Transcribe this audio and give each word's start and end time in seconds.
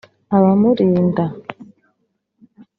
abamurinda 0.35 1.25